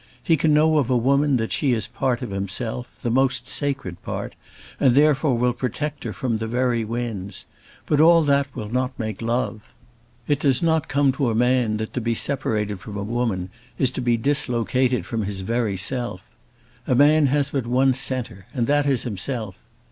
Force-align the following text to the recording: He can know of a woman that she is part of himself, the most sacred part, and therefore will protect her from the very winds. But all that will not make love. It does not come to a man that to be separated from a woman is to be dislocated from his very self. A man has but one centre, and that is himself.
He 0.23 0.35
can 0.35 0.51
know 0.51 0.79
of 0.79 0.89
a 0.89 0.97
woman 0.97 1.37
that 1.37 1.51
she 1.51 1.73
is 1.73 1.85
part 1.87 2.23
of 2.23 2.31
himself, 2.31 2.95
the 3.03 3.11
most 3.11 3.47
sacred 3.47 4.01
part, 4.01 4.33
and 4.79 4.95
therefore 4.95 5.37
will 5.37 5.53
protect 5.53 6.05
her 6.05 6.11
from 6.11 6.39
the 6.39 6.47
very 6.47 6.83
winds. 6.83 7.45
But 7.85 8.01
all 8.01 8.23
that 8.23 8.47
will 8.55 8.69
not 8.69 8.97
make 8.97 9.21
love. 9.21 9.63
It 10.27 10.39
does 10.39 10.63
not 10.63 10.87
come 10.87 11.11
to 11.11 11.29
a 11.29 11.35
man 11.35 11.77
that 11.77 11.93
to 11.93 12.01
be 12.01 12.15
separated 12.15 12.79
from 12.79 12.97
a 12.97 13.03
woman 13.03 13.51
is 13.77 13.91
to 13.91 14.01
be 14.01 14.17
dislocated 14.17 15.05
from 15.05 15.21
his 15.23 15.41
very 15.41 15.77
self. 15.77 16.31
A 16.87 16.95
man 16.95 17.27
has 17.27 17.51
but 17.51 17.67
one 17.67 17.93
centre, 17.93 18.47
and 18.55 18.65
that 18.65 18.87
is 18.87 19.03
himself. 19.03 19.55